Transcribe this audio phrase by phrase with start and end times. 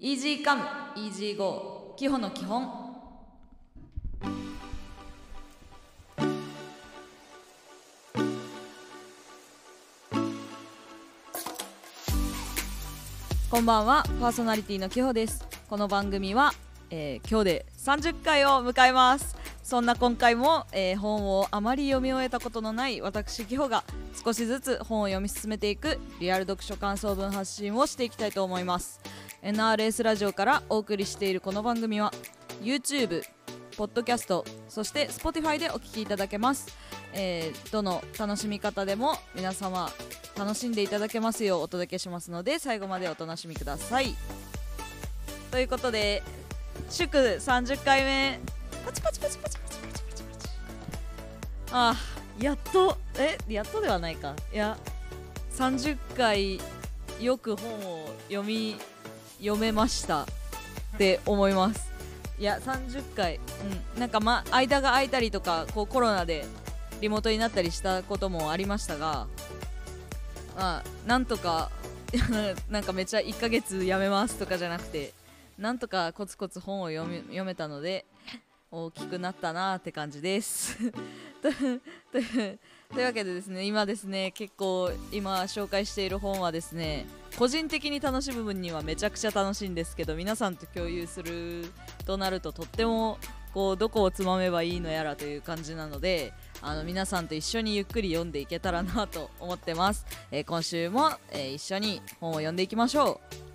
[0.00, 0.62] イージーカム
[0.94, 2.68] イージーゴー基本の基本。
[13.50, 15.44] こんばんはパーソナリティのキホです。
[15.68, 16.52] この番組は、
[16.90, 19.37] えー今日で30回を迎えます。
[19.68, 23.84] そんな今回も、えー本をあまり読み終えたことのない私キホが
[24.24, 28.98] 少しずつ本を読み進めていくリアル読書感想文発信をしていきたいと思います。
[29.42, 32.14] NRS ラジオからお送りしているこの番組は
[32.62, 33.22] YouTube、
[33.76, 36.74] ポッドキャストそして Spotify でお聞きいただけます、
[37.12, 39.90] えーどの楽しみ方でも皆様
[40.38, 44.14] 楽しんでいただけますようお届けしますので最後までお楽しみください。
[45.50, 46.22] ということで
[46.88, 48.57] 祝30回目。
[48.88, 50.48] パチパチパチパチパチパチパチパチ。
[51.72, 51.94] あ
[52.40, 54.34] やっとえやっとではないか。
[54.50, 54.78] いや
[55.52, 56.58] 30回
[57.20, 58.76] よく本を読み
[59.38, 60.22] 読めました。
[60.22, 60.26] っ
[60.96, 61.92] て思います。
[62.38, 63.36] いや30回
[63.94, 64.00] うん。
[64.00, 66.46] なんかま間が空いたりとかこうコロナで
[67.02, 69.26] リモートになったりしたこともありましたが
[70.56, 71.70] まあなんとか
[72.70, 75.12] なんかめっちゃ1ヶ月やめますとかじゃなくて
[75.58, 78.06] なんとかコツコツ本を読み読めたので
[78.70, 80.76] 大きくなったなって感じです。
[81.40, 81.80] という
[82.92, 87.06] というわけでですね今ですね結構今紹介している本はですね
[87.38, 91.70] 個人的に楽しむ分にはめちゃくちゃ楽しいんですけど皆さんと共有する
[92.06, 93.18] となるととっても
[93.52, 103.47] こうどこをつまめばいいのやらという感じなのであの皆さんと一緒にゆっくり読んでいけたらなと思ってます、えー今週も、えー一緒に本を読んでいきましょう。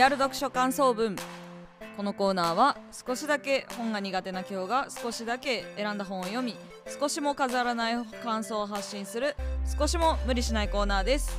[0.00, 1.14] リアル読書感想文。
[1.94, 6.56] このコーナーは少しだけ本が苦手な今日が少しだけ選んだ本を読み
[6.98, 9.36] 少しも飾らない感想を発信する
[9.78, 11.38] 少しも無理しないコーナーです、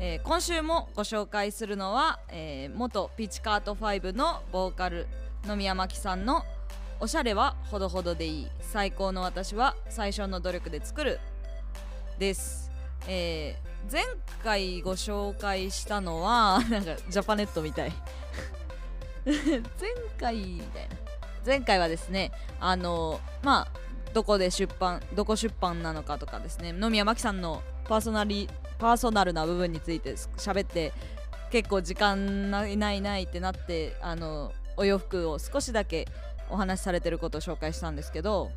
[0.00, 5.06] えー今週もご紹介するのは、えー元ピチカート5のボーカル
[5.44, 6.42] 野宮真紀さんの
[7.00, 11.20] 「おしゃれはほどほどでいい最高の私は最小の努力で作る」
[12.18, 12.63] です、
[13.08, 14.02] えー前
[14.42, 17.92] 回ご紹介したのは なんかジャパネットみたい。
[19.24, 19.62] 前
[20.18, 20.96] 回みたいな。
[21.44, 23.78] 前回はですねあのまあ
[24.14, 28.48] どこで出版どこ出版なのかとかですね野宮真紀さんのパーソナリ
[28.78, 30.92] パーソナルな部分について喋って
[31.50, 36.08] 結構時間ないないないってなってあのお洋服を少しだけ
[36.48, 38.50] お話しされてることを紹介したんですけど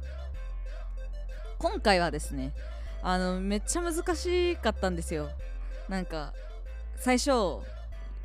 [1.59, 2.53] 今回はですね
[3.01, 5.29] あのめっちゃ難しかったんですよ。
[5.87, 6.33] なんか
[6.97, 7.31] 最初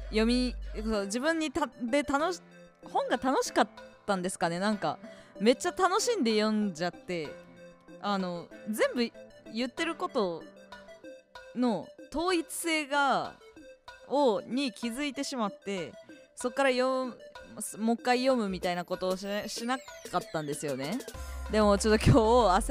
[0.08, 0.54] 読み
[1.04, 2.42] 自分にたで楽し
[2.90, 3.68] 本が楽しかっ
[4.06, 4.58] たんですかね。
[4.58, 4.98] なんか
[5.40, 7.28] めっちゃ楽しんで読んじゃって
[8.00, 9.12] あの全部
[9.54, 10.42] 言ってること
[11.54, 13.34] の統一性が
[14.08, 15.92] をに気づいてしまって
[16.34, 17.14] そっから読
[17.78, 19.26] もう一回読むみたいなことをし
[19.66, 20.98] なかったんですよね。
[21.52, 22.18] でもちょっと今日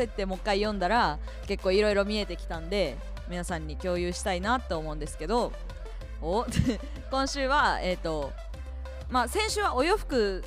[0.02, 2.97] 焦ってもう一回読んだら結構いろいろ見えてきたんで
[3.30, 5.53] 皆さんに共有したいなと思うんですけど。
[6.22, 6.46] お
[7.09, 8.31] 今週はえっ、と
[9.09, 10.44] まあ先週はお洋服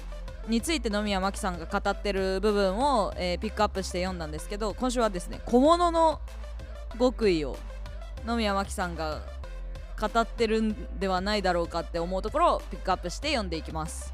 [0.46, 6.20] について野宮真紀さんが語ってる部分を、えーピックアップして読んだんですけど今週はですね小物の
[6.98, 7.56] 極意を
[8.24, 9.20] 野宮真紀さんが
[10.00, 14.12] 語ってるんではないだろうかって思うところをピックアップして読んでいきます。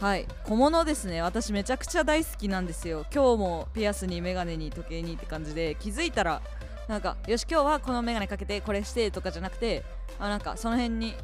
[0.00, 0.26] はい。
[0.44, 1.20] 小物ですね。
[1.20, 3.04] 私めちゃくちゃ大好きなんですよ。
[3.14, 5.76] 今日もピアスにメガネに時計にって感じで。
[5.78, 6.40] 気づいたら
[6.88, 9.84] なんかよし今日はこのメガネかけてこれしてとかじゃなくて
[10.18, 11.14] あなんかその辺に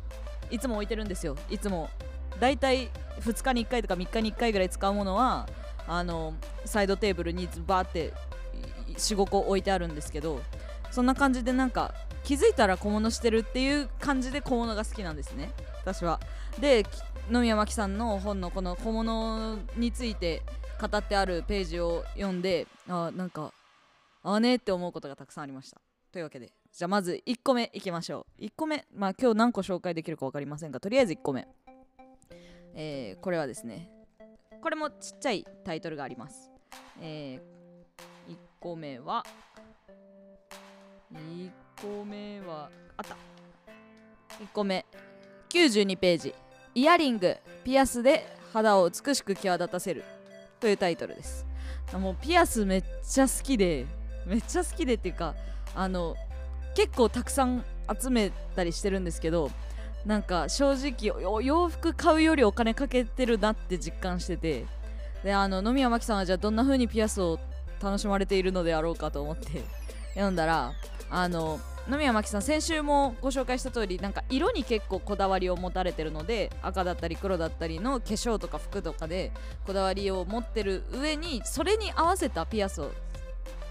[0.50, 1.36] いつも置いてるんですよ。
[1.48, 1.88] いつも。
[2.38, 5.48] だいたい2日に1回とか3日に1回ぐらい使うものは
[5.88, 6.34] あの
[6.66, 8.12] サイドテーブルにバーって
[8.88, 10.42] 45個置いてあるんですけど
[10.90, 11.94] そんな感じでなんか
[12.24, 15.50] 気づいたら小物してるっていう感じで小物が好きなんですね。
[15.86, 16.18] 私は。
[16.60, 16.84] で
[17.30, 20.42] 野宮真紀さんの本のこの小物について
[20.80, 23.52] 語ってあるページを読んであなんか
[24.22, 25.80] あねって思うことがたくさんありました。
[26.12, 28.42] というわけでじゃあまず1個目いきましょう。
[28.42, 31.46] 1個目まあ今日何個紹介できるか分かりませんがとりあえず1個目。
[32.74, 33.90] えーこれはですね
[34.60, 36.50] これもちっちゃいタイトルがあります。
[37.00, 37.40] え
[38.28, 39.24] 1個目は
[41.12, 41.50] 1
[41.80, 43.14] 個目はあった。
[44.42, 44.84] 1個目。
[45.56, 46.34] 92ページ。
[46.74, 47.34] イヤリング。
[47.64, 50.04] ピアスで肌を美しく際立たせる。
[50.60, 51.46] というタイトルです。
[51.94, 53.86] もうピアスめっちゃ好きで。
[54.26, 55.34] めっちゃ好きでっていうか
[55.74, 56.16] あの
[56.74, 57.64] 結構たくさん
[58.00, 59.52] 集めたりしてるんですけど
[60.04, 64.66] なんか正直洋服買うよりお金かけてるなって実感してて。
[65.24, 67.38] であの野宮真紀さんはじゃあどんな風にピアスを
[67.82, 69.64] 楽しまれているのであろうかと思って。
[70.14, 70.72] 読んだら
[71.10, 79.30] あの野宮真紀さん先週もご紹介した通りなんか色に結構こだわりを持たれてるので赤だったり黒だったりの化粧とか服とかで
[79.66, 82.90] こだわりを持ってる上にそれに合わせたピアスを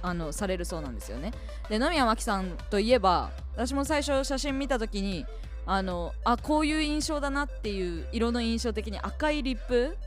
[0.01, 1.31] あのされるそうなんですよね。
[1.67, 5.25] で野宮真紀さんといえば私も最初写真見た時に
[5.65, 9.97] あのあこういう印象だなっていう色の印象的に赤いリップ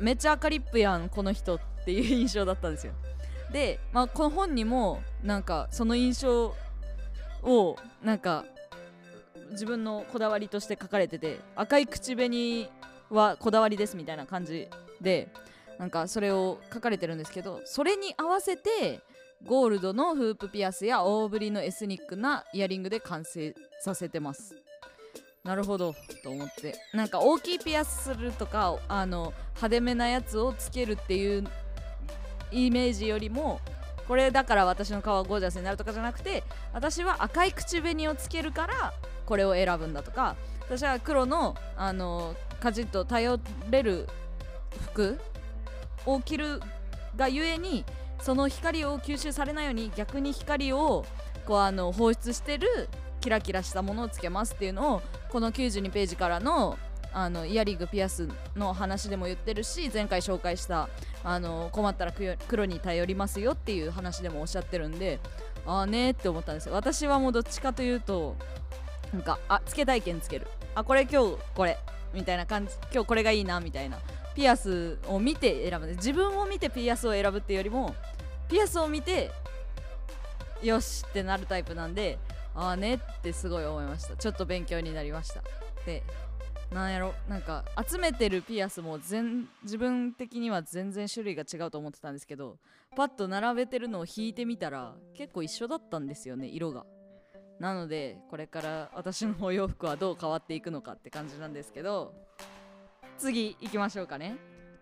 [0.00, 2.94] めっちゃ赤リップやんこの人っていう印象だったんですよ。
[3.52, 6.54] で、まあ、この本にもなんかその印象
[7.44, 8.44] をなんか
[9.52, 12.68] 自分のこだわりとして書かれてて赤い口紅
[13.10, 14.68] はこだわりですみたいな感じ
[15.00, 15.28] で
[15.78, 19.00] なんかそれを書かれてるんですけどそれに合わせて
[19.44, 24.54] ゴールドのフープピアスや大ぶりのエスニックなイヤリングで完成させてます。
[25.42, 26.74] なるほどと思って。
[26.94, 31.44] なんか大きいピアスするとかあの派手めなやつをつけるっていう
[32.50, 33.60] イメージよりも
[34.06, 38.92] これだから私の顔はゴージャスになるとかじゃなくて私は赤い口紅をつけるから
[39.26, 43.38] これを選ぶんだとか私は黒のあのカチッと頼
[43.70, 44.08] れる
[44.92, 45.18] 服
[46.06, 46.60] を着る
[47.16, 47.84] がゆえに
[48.20, 51.04] その光を吸収されないように逆に光を
[51.46, 52.88] こうあの放出してる
[53.20, 56.78] キラキラしたものをつけますっていうのをこの92ページからの
[57.16, 60.88] あのイヤリングピアスの話でも言ってるし前回紹介した
[61.22, 62.12] あの困ったら
[62.48, 65.20] 黒に頼りますよっていう話でもおっしゃってるんで
[65.64, 66.74] ああねって思ったんですよ。
[66.74, 68.36] 私はもうどっちかというと
[69.12, 70.48] なんかあつけたいけんつける。
[70.74, 71.78] あこれ今日これ
[72.12, 72.74] みたいな感じ。
[72.92, 73.98] 今日これがいいなみたいな。
[74.34, 75.86] ピアスを見て選ぶ。
[75.86, 77.94] 自分を見てピアスを選ぶっていうよりも
[78.48, 79.30] ピアスを見て
[80.62, 82.18] よしってなるタイプなんで
[82.54, 84.16] ああねってすごい思いました。
[84.16, 85.42] ちょっと勉強になりました。
[85.86, 86.02] で
[86.72, 87.14] なんやろ？
[87.28, 92.58] なんか集めてるピアスも全自分的には全然種類が違うと思ってたんですけど
[92.96, 96.84] パッと並べてるのを引いてみたら結構一緒だったんですよね色が。
[97.60, 102.12] なのでこれから私のお洋服はどう変わっていくのかって感じなんですけど
[103.18, 104.36] 次行きましょうかね。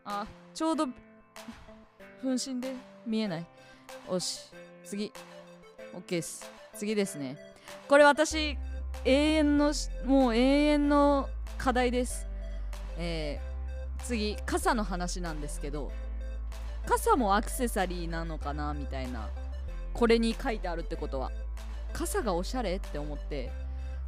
[0.05, 0.87] あちょうど
[2.23, 2.73] 分身で
[3.06, 3.46] 見えない。
[4.11, 4.50] よし。
[4.84, 5.12] 次。
[5.94, 6.50] OK です。
[6.75, 7.37] 次ですね。
[7.87, 8.56] これ私
[9.05, 9.73] 永遠の
[10.06, 11.29] もう永遠の
[11.62, 12.26] 課題です、
[12.99, 15.93] えー、次傘の話なんですけど
[16.87, 19.29] 傘もアクセサリーなのかなみたいな
[19.93, 21.31] これに書いてあるってことは。
[21.93, 23.53] 傘がおしゃれって思って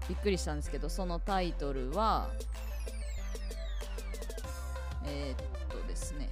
[0.08, 2.28] びっくりしたんですけどそのタイトルは
[5.06, 6.30] えー、っとですね。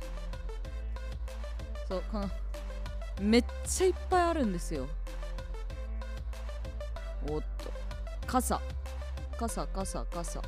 [1.89, 2.31] そうこの
[3.21, 4.89] めっちゃいっぱいあるんですよ。
[7.29, 7.71] おっと。
[8.27, 8.61] 傘。
[9.39, 10.43] 傘傘傘。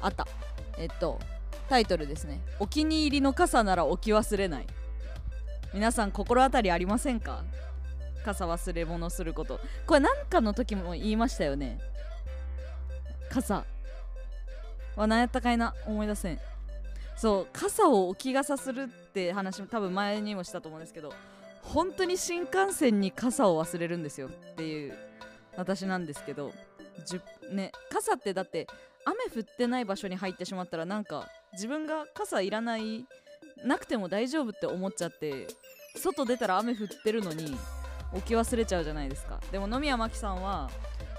[0.00, 0.26] あった。
[0.78, 1.18] えっと
[1.68, 2.40] タイトルですね。
[2.58, 4.66] お気に入りの傘なら置き忘れない。
[5.72, 7.44] 皆さん心当たりありませんか？
[8.24, 9.60] 傘忘れ物すること。
[9.86, 11.78] これなんかの時も言いましたよね。
[13.30, 13.64] 傘。
[14.96, 15.74] は何やったかいな？
[15.86, 16.40] 思い出せん。
[17.16, 21.12] そう傘を置き傘するって話も多分前にもしたと思うんですけど
[21.62, 24.94] 本当に新幹線に傘を忘れるんですよっていう
[25.54, 26.50] 私なんですけど
[27.52, 28.66] ね傘ってだって
[29.04, 33.04] 雨降ってない場所に入ってしまったらなんか自分が傘いらない
[33.64, 35.46] なくても大丈夫って思っちゃって
[35.96, 37.56] 外出たら雨降ってるのに
[38.12, 39.40] 置き忘れちゃうじゃないですか。
[39.52, 40.70] でも野宮真紀さんは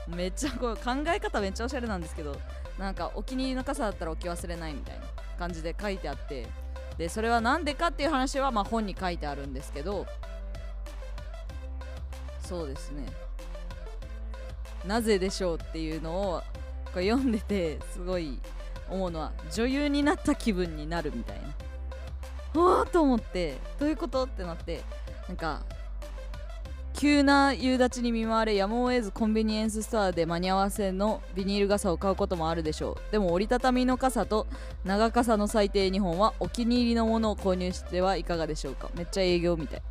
[0.08, 2.36] めっちゃこう考え方めっちゃおしゃれなんですけど
[2.78, 5.06] なんかお気に入りの傘だったら置き忘れないみたいな
[5.38, 6.48] 感じで書いてあって
[6.98, 10.06] でそれは何でかっていう話はまあ本に書いてあるんですけど
[12.44, 13.06] そうですね。
[14.86, 16.42] なぜでしょうっていうのを
[16.94, 18.40] これ読んでてすごい
[18.90, 21.42] 思うのは女優になった気分になるみたい
[22.54, 22.62] な。
[22.62, 24.82] わあと思ってどういうことってなって
[25.28, 25.62] なんか
[26.94, 33.12] 急な夕立に見舞われやむを得ずコンビニエンスストアで間に合わせのビニール傘を買うこともあるでしょう。
[33.12, 34.46] でも折りたたみの傘と
[34.84, 38.90] 長傘の最低2本はお気に入りのものを購入してはいかがでしょうか。
[38.94, 39.82] めっちゃ営業みたい。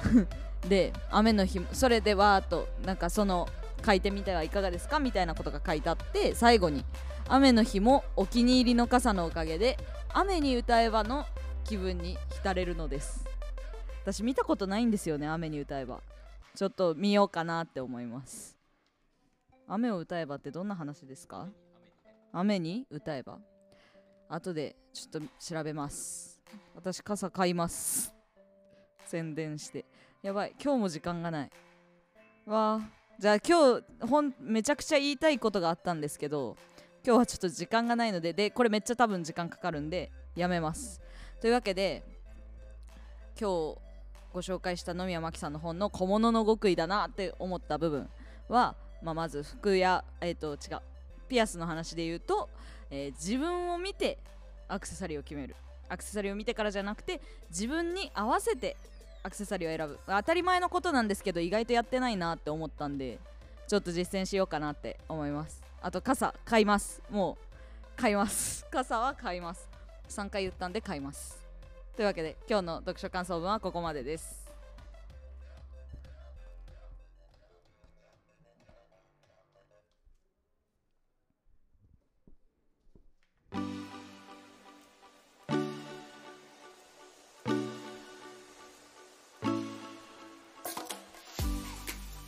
[0.68, 3.48] で雨の日それでわーっとなんかその
[3.86, 4.98] 書いてみてはいかがですか？
[4.98, 6.84] みたいなことが書いてあって最後に
[7.28, 9.78] 雨の日もお気に入りの傘のおかげで
[10.12, 11.24] 雨に歌えばの
[11.64, 13.24] 気分に浸れるのです。
[14.02, 16.00] 私見たことないんですよね雨に歌えば。
[16.54, 18.56] ちょっと見ようかなって思います。
[19.68, 21.48] 雨を歌えばってどんな話ですか？
[22.32, 23.38] 雨に歌えば。
[24.28, 26.40] 後でちょっと調べます。
[26.74, 28.12] 私傘買います。
[29.06, 29.84] 宣伝して。
[30.22, 31.50] やばい今日も時間がない。
[32.46, 33.05] わあ。
[33.18, 36.54] じゃあ今日ほんめちゃくちゃ言いたいことがあったんですけど
[37.04, 41.00] 今日はちょっと時間がないのででこれめっちゃ多分時間かかるんでやめます。
[41.40, 42.02] というわけで
[43.40, 43.78] 今日
[44.34, 48.10] ご紹介した野宮真紀さんの本の小物の極意だなって思った部分
[48.48, 50.80] は、まあ、まず服や、えー、と違う
[51.26, 52.50] ピアスの話で言うと、
[52.90, 54.18] えー自分を見て
[54.68, 55.56] アクセサリーを決める。
[55.88, 58.76] アクセサリーを見てからじゃなくて自分に合わせて
[59.22, 59.98] アクセサリーを選ぶ。
[60.06, 63.18] 当たり前のことなんですけど意外とやってないなって思ったんで
[63.66, 65.62] ちょっと実践しようかなって思います。
[65.82, 67.02] あと傘買います。
[67.10, 68.64] もう買います。
[68.70, 69.68] 傘は買います。
[70.08, 71.42] 3回言ったんで買います。
[71.96, 74.45] というわけで今日の読書感想文はここまでです。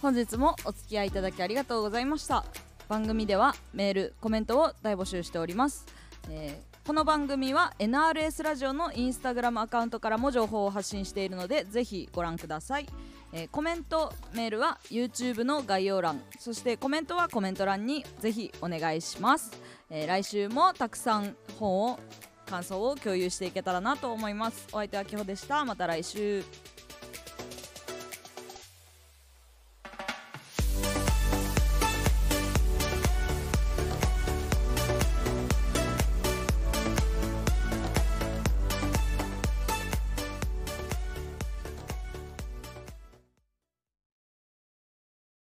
[0.08, 2.42] 本日もお付き合いいただきありがとうございました。
[2.88, 5.84] 番組ではメールコメントを大募集しております、
[6.30, 12.86] えーこの番組は NRS ラジオのインスタグラムアカウントからも情報を発信しているのでぜひご覧ください、
[13.34, 16.22] えーコメントメールは YouTube の概要欄。
[16.38, 19.50] そしてコメントはコメント欄にぜひお願いします、
[19.90, 22.00] えー来週もたくさん本を
[22.46, 24.66] 感想を共有していけたらなと思います。
[24.72, 25.66] お相手はきほでした。
[25.66, 26.42] また来週。